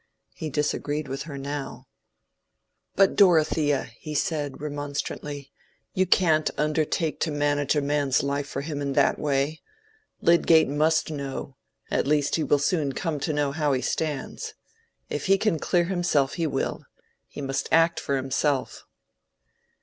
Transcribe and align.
He 0.33 0.49
disagreed 0.49 1.07
with 1.07 1.21
her 1.29 1.37
now. 1.37 1.85
"But, 2.95 3.15
Dorothea," 3.15 3.91
he 3.99 4.15
said, 4.15 4.59
remonstrantly, 4.59 5.51
"you 5.93 6.07
can't 6.07 6.49
undertake 6.57 7.19
to 7.19 7.29
manage 7.29 7.75
a 7.75 7.81
man's 7.83 8.23
life 8.23 8.47
for 8.47 8.61
him 8.61 8.81
in 8.81 8.93
that 8.93 9.19
way. 9.19 9.61
Lydgate 10.19 10.69
must 10.69 11.11
know—at 11.11 12.07
least 12.07 12.35
he 12.35 12.43
will 12.43 12.57
soon 12.57 12.93
come 12.93 13.19
to 13.19 13.31
know 13.31 13.51
how 13.51 13.73
he 13.73 13.81
stands. 13.83 14.55
If 15.07 15.27
he 15.27 15.37
can 15.37 15.59
clear 15.59 15.83
himself, 15.85 16.33
he 16.33 16.47
will. 16.47 16.83
He 17.27 17.39
must 17.41 17.69
act 17.71 17.99
for 17.99 18.15
himself." 18.15 18.87